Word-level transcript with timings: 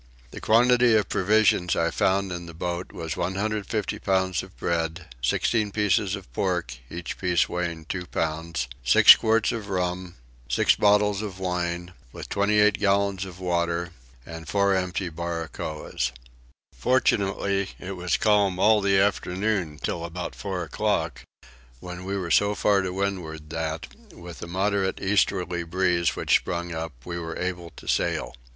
The 0.31 0.41
quantity 0.41 0.95
of 0.95 1.09
provisions 1.09 1.75
I 1.75 1.91
found 1.91 2.31
in 2.31 2.47
the 2.47 2.55
boat 2.55 2.91
was 2.91 3.15
150 3.15 3.99
pounds 3.99 4.41
of 4.41 4.57
bread, 4.57 5.05
16 5.21 5.71
pieces 5.71 6.15
of 6.15 6.33
pork, 6.33 6.73
each 6.89 7.19
piece 7.19 7.47
weighing 7.47 7.85
2 7.85 8.07
pounds, 8.07 8.67
6 8.83 9.15
quarts 9.17 9.51
of 9.51 9.69
rum, 9.69 10.15
6 10.49 10.73
bottles 10.77 11.21
of 11.21 11.37
wine, 11.37 11.93
with 12.11 12.29
28 12.29 12.79
gallons 12.79 13.25
of 13.25 13.39
water, 13.39 13.91
and 14.25 14.47
four 14.47 14.73
empty 14.73 15.07
barrecoes. 15.07 16.11
Fortunately 16.75 17.69
it 17.77 17.91
was 17.95 18.17
calm 18.17 18.57
all 18.57 18.81
the 18.81 18.97
afternoon 18.97 19.77
till 19.77 20.03
about 20.03 20.33
four 20.33 20.63
o'clock, 20.63 21.21
when 21.79 22.03
we 22.05 22.17
were 22.17 22.31
so 22.31 22.55
far 22.55 22.81
to 22.81 22.91
windward 22.91 23.51
that, 23.51 23.85
with 24.13 24.41
a 24.41 24.47
moderate 24.47 24.99
easterly 24.99 25.61
breeze 25.61 26.15
which 26.15 26.37
sprung 26.37 26.73
up, 26.73 26.91
we 27.05 27.19
were 27.19 27.37
able 27.37 27.69
to 27.75 27.87
sail. 27.87 28.33